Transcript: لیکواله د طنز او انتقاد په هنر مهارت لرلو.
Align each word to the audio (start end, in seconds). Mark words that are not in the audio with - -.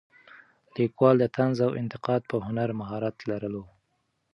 لیکواله 0.75 1.25
د 1.29 1.33
طنز 1.35 1.57
او 1.67 1.71
انتقاد 1.81 2.21
په 2.29 2.35
هنر 2.45 2.69
مهارت 2.79 3.15
لرلو. 3.29 3.63